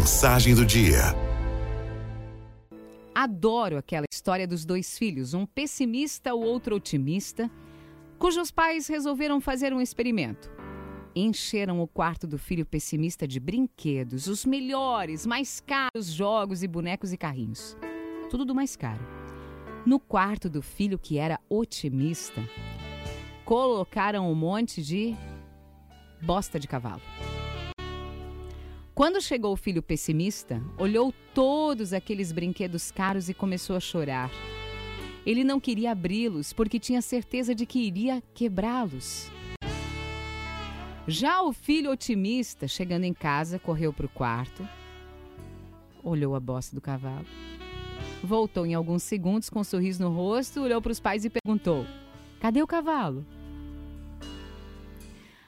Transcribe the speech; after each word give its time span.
Mensagem 0.00 0.54
do 0.54 0.64
dia. 0.64 1.14
Adoro 3.14 3.76
aquela 3.76 4.06
história 4.10 4.48
dos 4.48 4.64
dois 4.64 4.96
filhos, 4.96 5.34
um 5.34 5.44
pessimista, 5.44 6.34
o 6.34 6.40
outro 6.40 6.76
otimista, 6.76 7.50
cujos 8.18 8.50
pais 8.50 8.88
resolveram 8.88 9.42
fazer 9.42 9.74
um 9.74 9.80
experimento. 9.80 10.50
Encheram 11.14 11.82
o 11.82 11.86
quarto 11.86 12.26
do 12.26 12.38
filho 12.38 12.64
pessimista 12.64 13.28
de 13.28 13.38
brinquedos, 13.38 14.26
os 14.26 14.46
melhores, 14.46 15.26
mais 15.26 15.60
caros 15.60 16.06
jogos 16.06 16.62
e 16.62 16.66
bonecos 16.66 17.12
e 17.12 17.18
carrinhos. 17.18 17.76
Tudo 18.30 18.46
do 18.46 18.54
mais 18.54 18.76
caro. 18.76 19.06
No 19.84 20.00
quarto 20.00 20.48
do 20.48 20.62
filho 20.62 20.98
que 20.98 21.18
era 21.18 21.38
otimista, 21.46 22.42
colocaram 23.44 24.32
um 24.32 24.34
monte 24.34 24.82
de 24.82 25.14
bosta 26.22 26.58
de 26.58 26.66
cavalo. 26.66 27.02
Quando 28.94 29.20
chegou 29.20 29.52
o 29.52 29.56
filho 29.56 29.82
pessimista, 29.82 30.62
olhou 30.76 31.14
todos 31.32 31.92
aqueles 31.92 32.32
brinquedos 32.32 32.90
caros 32.90 33.28
e 33.28 33.34
começou 33.34 33.76
a 33.76 33.80
chorar. 33.80 34.30
Ele 35.24 35.44
não 35.44 35.60
queria 35.60 35.92
abri-los 35.92 36.52
porque 36.52 36.78
tinha 36.78 37.00
certeza 37.00 37.54
de 37.54 37.64
que 37.64 37.78
iria 37.78 38.22
quebrá-los. 38.34 39.30
Já 41.06 41.42
o 41.42 41.52
filho 41.52 41.90
otimista, 41.90 42.68
chegando 42.68 43.04
em 43.04 43.14
casa, 43.14 43.58
correu 43.58 43.92
para 43.92 44.06
o 44.06 44.08
quarto, 44.08 44.68
olhou 46.02 46.34
a 46.34 46.40
bosta 46.40 46.74
do 46.74 46.80
cavalo, 46.80 47.26
voltou 48.22 48.66
em 48.66 48.74
alguns 48.74 49.02
segundos 49.02 49.48
com 49.48 49.60
um 49.60 49.64
sorriso 49.64 50.02
no 50.02 50.10
rosto, 50.10 50.62
olhou 50.62 50.80
para 50.82 50.92
os 50.92 51.00
pais 51.00 51.24
e 51.24 51.30
perguntou: 51.30 51.86
Cadê 52.38 52.62
o 52.62 52.66
cavalo? 52.66 53.24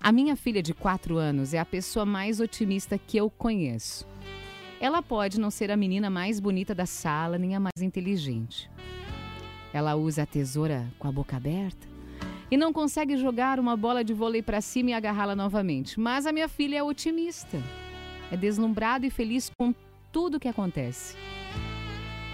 A 0.00 0.12
minha 0.12 0.36
filha 0.36 0.62
de 0.62 0.72
4 0.72 1.16
anos 1.16 1.52
é 1.52 1.58
a 1.58 1.64
pessoa 1.64 2.06
mais 2.06 2.38
otimista 2.38 2.96
que 2.96 3.16
eu 3.16 3.28
conheço. 3.28 4.06
Ela 4.80 5.02
pode 5.02 5.40
não 5.40 5.50
ser 5.50 5.72
a 5.72 5.76
menina 5.76 6.08
mais 6.08 6.38
bonita 6.38 6.72
da 6.72 6.86
sala, 6.86 7.36
nem 7.36 7.56
a 7.56 7.60
mais 7.60 7.82
inteligente. 7.82 8.70
Ela 9.72 9.96
usa 9.96 10.22
a 10.22 10.26
tesoura 10.26 10.86
com 10.98 11.08
a 11.08 11.12
boca 11.12 11.36
aberta 11.36 11.86
e 12.48 12.56
não 12.56 12.72
consegue 12.72 13.16
jogar 13.16 13.58
uma 13.58 13.76
bola 13.76 14.04
de 14.04 14.14
vôlei 14.14 14.40
para 14.40 14.60
cima 14.60 14.90
e 14.90 14.94
agarrá-la 14.94 15.34
novamente. 15.34 15.98
Mas 15.98 16.26
a 16.26 16.32
minha 16.32 16.48
filha 16.48 16.78
é 16.78 16.82
otimista. 16.82 17.60
É 18.30 18.36
deslumbrada 18.36 19.04
e 19.04 19.10
feliz 19.10 19.50
com 19.58 19.74
tudo 20.12 20.38
que 20.38 20.48
acontece. 20.48 21.16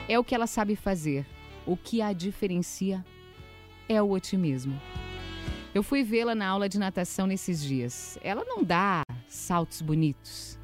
É 0.06 0.18
o 0.18 0.22
que 0.22 0.34
ela 0.34 0.46
sabe 0.46 0.76
fazer. 0.76 1.26
O 1.66 1.78
que 1.78 2.02
a 2.02 2.12
diferencia 2.12 3.02
é 3.88 4.02
o 4.02 4.10
otimismo. 4.10 4.78
Eu 5.75 5.83
fui 5.83 6.05
vê-la 6.05 6.36
na 6.36 6.47
aula 6.47 6.69
de 6.69 6.78
natação 6.78 7.27
nesses 7.27 7.61
dias. 7.61 8.17
Ela 8.22 8.44
não 8.44 8.62
dá 8.62 9.03
saltos 9.27 9.83
bonitos. 9.83 10.56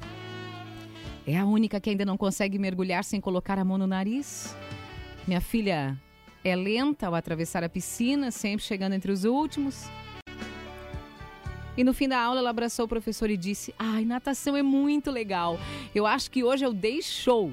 É 1.27 1.37
a 1.37 1.45
única 1.45 1.81
que 1.81 1.89
ainda 1.89 2.05
não 2.05 2.15
consegue 2.15 2.57
mergulhar 2.57 3.03
sem 3.03 3.19
colocar 3.19 3.59
a 3.59 3.65
mão 3.65 3.77
no 3.77 3.85
nariz. 3.85 4.55
Minha 5.27 5.41
filha 5.41 5.99
é 6.45 6.55
lenta 6.55 7.07
ao 7.07 7.13
atravessar 7.13 7.61
a 7.61 7.67
piscina, 7.67 8.31
sempre 8.31 8.65
chegando 8.65 8.93
entre 8.93 9.11
os 9.11 9.25
últimos. 9.25 9.89
E 11.75 11.83
no 11.83 11.93
fim 11.93 12.07
da 12.07 12.21
aula, 12.21 12.39
ela 12.39 12.49
abraçou 12.49 12.85
o 12.85 12.87
professor 12.87 13.29
e 13.29 13.35
disse: 13.35 13.75
Ai, 13.77 14.05
natação 14.05 14.55
é 14.55 14.63
muito 14.63 15.11
legal. 15.11 15.59
Eu 15.93 16.07
acho 16.07 16.31
que 16.31 16.41
hoje 16.41 16.65
eu 16.65 16.71
dei 16.71 17.01
show. 17.01 17.51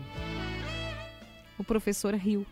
O 1.58 1.64
professor 1.64 2.14
riu. 2.14 2.46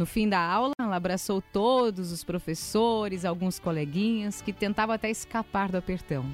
No 0.00 0.06
fim 0.06 0.26
da 0.26 0.40
aula, 0.40 0.72
ela 0.80 0.96
abraçou 0.96 1.42
todos 1.42 2.10
os 2.10 2.24
professores, 2.24 3.26
alguns 3.26 3.58
coleguinhas 3.58 4.40
que 4.40 4.50
tentavam 4.50 4.94
até 4.94 5.10
escapar 5.10 5.70
do 5.70 5.76
apertão. 5.76 6.24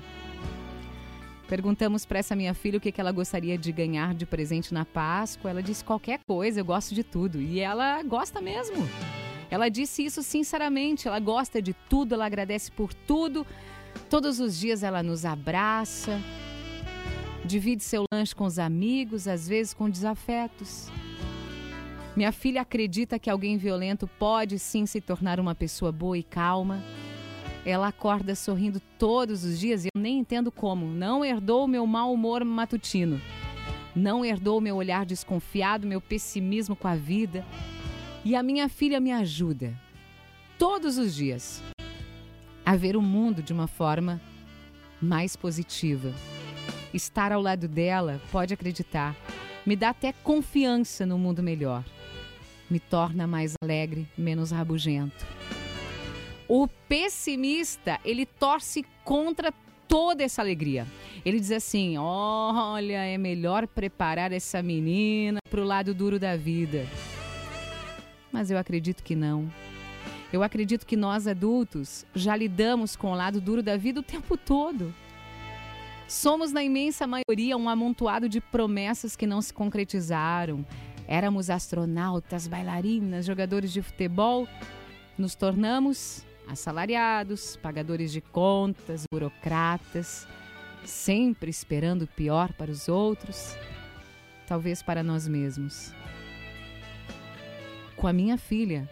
Perguntamos 1.49 2.07
para 2.07 2.21
essa 2.21 2.37
minha 2.37 2.55
filha 2.55 2.79
o 2.79 2.81
que 2.81 2.95
ela 2.97 3.11
gostaria 3.11 3.59
de 3.59 3.73
ganhar 3.73 4.15
de 4.15 4.25
presente 4.25 4.73
na 4.73 4.85
Páscoa. 4.85 5.51
Ela 5.51 5.65
disse 5.65 5.83
qualquer 5.83 6.21
coisa, 6.29 6.61
eu 6.61 6.65
gosto 6.65 6.95
de 6.95 7.03
tudo. 7.03 7.41
E 7.41 7.59
ela 7.59 8.01
gosta 8.05 8.41
mesmo. 8.41 8.89
Ela 9.51 9.69
disse 9.69 10.05
isso 10.05 10.23
sinceramente, 10.23 11.09
ela 11.09 11.19
gosta 11.19 11.61
de 11.61 11.75
tudo, 11.89 12.15
ela 12.15 12.27
agradece 12.27 12.71
por 12.71 12.95
tudo. 12.95 13.45
Todos 14.09 14.39
os 14.39 14.57
dias 14.57 14.85
ela 14.85 15.03
nos 15.03 15.25
abraça, 15.25 16.21
divide 17.45 17.83
seu 17.83 18.05
lanche 18.15 18.33
com 18.33 18.45
os 18.45 18.61
amigos, 18.61 19.27
às 19.27 19.49
vezes 19.49 19.75
com 19.75 19.91
desafetos. 19.91 20.89
Minha 22.17 22.33
filha 22.33 22.63
acredita 22.63 23.19
que 23.19 23.29
alguém 23.29 23.59
violento 23.59 24.09
pode 24.19 24.59
sim 24.59 24.87
se 24.87 25.03
tornar 25.03 25.39
uma 25.39 25.55
pessoa 25.55 25.93
boa 25.93 26.17
e 26.17 26.23
calma. 26.23 26.83
Ela 27.63 27.89
acorda 27.89 28.35
sorrindo 28.35 28.81
todos 28.99 29.45
os 29.45 29.61
dias 29.61 29.85
e 29.85 29.89
eu 29.95 30.01
nem 30.01 30.19
entendo 30.19 30.51
como. 30.51 30.87
Não 30.87 31.23
herdou 31.23 31.69
meu 31.69 31.87
mau 31.87 32.11
humor 32.11 32.43
matutino. 32.43 33.21
Não 33.95 34.25
herdou 34.25 34.63
meu 34.63 34.77
olhar 34.77 35.05
desconfiado, 35.05 35.87
meu 35.87 36.01
pessimismo 36.01 36.75
com 36.75 36.89
a 36.89 36.97
vida. 36.97 37.45
E 38.25 38.35
a 38.35 38.43
minha 38.43 38.69
filha 38.69 38.99
me 38.99 39.13
ajuda, 39.13 39.79
todos 40.59 40.99
os 40.99 41.15
dias, 41.15 41.63
a 42.65 42.75
ver 42.77 42.97
o 42.97 43.03
mundo 43.03 43.43
de 43.43 43.53
uma 43.53 43.67
forma 43.67 44.21
mais 45.01 45.37
positiva. 45.37 46.13
Estar 46.93 47.31
ao 47.31 47.41
lado 47.41 47.69
dela, 47.69 48.21
pode 48.33 48.53
acreditar, 48.53 49.15
me 49.67 49.77
dá 49.77 49.91
até 49.91 50.13
confiança 50.13 51.05
no 51.05 51.19
mundo 51.19 51.43
melhor 51.43 51.85
me 52.69 52.81
torna 52.81 53.27
mais 53.27 53.55
alegre, 53.63 54.07
menos 54.17 54.51
rabugento. 54.51 55.27
O 56.49 56.69
pessimista, 56.89 57.99
ele 58.05 58.27
torce 58.27 58.85
contra 59.05 59.53
toda 59.89 60.23
essa 60.23 60.43
alegria. 60.43 60.87
Ele 61.25 61.41
diz 61.41 61.51
assim: 61.51 61.97
olha, 61.99 63.05
é 63.05 63.19
melhor 63.19 63.67
preparar 63.67 64.33
essa 64.33 64.63
menina 64.63 65.39
para 65.51 65.61
o 65.61 65.65
lado 65.65 65.95
duro 65.95 66.19
da 66.19 66.37
vida. 66.37 66.87
Mas 68.31 68.51
eu 68.51 68.59
acredito 68.59 69.03
que 69.03 69.17
não. 69.17 69.51
Eu 70.33 70.43
acredito 70.43 70.87
que 70.87 70.97
nós 70.97 71.27
adultos 71.27 72.05
já 72.15 72.37
lidamos 72.37 72.97
com 72.97 73.13
o 73.13 73.15
lado 73.15 73.41
duro 73.41 73.63
da 73.63 73.77
vida 73.77 74.01
o 74.01 74.03
tempo 74.03 74.37
todo. 74.37 74.93
Somos, 76.09 76.53
na 76.53 76.63
imensa 76.63 77.07
maioria, 77.07 77.57
um 77.57 77.69
amontoado 77.69 78.29
de 78.29 78.41
promessas 78.41 79.17
que 79.17 79.27
não 79.27 79.43
se 79.43 79.53
concretizaram, 79.53 80.65
Éramos 81.09 81.51
astronautas, 81.51 82.49
bailarinas, 82.49 83.27
jogadores 83.27 83.73
de 83.73 83.81
futebol. 83.81 84.49
Nos 85.17 85.35
tornamos 85.35 86.25
assalariados, 86.49 87.57
pagadores 87.57 88.13
de 88.13 88.21
contas, 88.21 89.05
burocratas, 89.11 90.27
sempre 90.85 91.49
esperando 91.49 92.03
o 92.03 92.09
pior 92.09 92.53
para 92.53 92.71
os 92.71 92.89
outros, 92.89 93.57
talvez 94.47 94.83
para 94.83 95.03
nós 95.03 95.29
mesmos. 95.29 95.93
Com 97.97 98.09
a 98.09 98.13
minha 98.13 98.37
filha, 98.37 98.89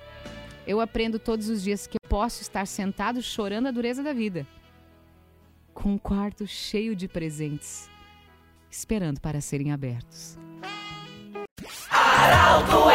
eu 0.67 0.81
aprendo 0.81 1.19
todos 1.19 1.49
os 1.49 1.63
dias 1.63 1.87
que 1.87 1.97
eu 1.97 2.09
posso 2.09 2.43
estar 2.43 2.67
sentado 2.67 3.21
chorando 3.21 3.67
a 3.67 3.73
dureza 3.73 4.03
da 4.03 4.13
vida, 4.13 4.47
com 5.75 5.91
um 5.91 5.99
quarto 5.99 6.47
cheio 6.47 6.95
de 6.95 7.09
presentes, 7.09 7.91
esperando 8.71 9.21
para 9.21 9.41
serem 9.41 9.73
abertos. 9.73 10.39
Arauto 11.91 12.94